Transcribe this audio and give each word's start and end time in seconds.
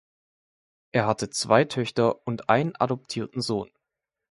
Er 0.93 1.05
hatte 1.05 1.29
zwei 1.29 1.63
Töchter 1.63 2.25
und 2.25 2.49
einen 2.49 2.75
adoptierten 2.75 3.39
Sohn. 3.39 3.69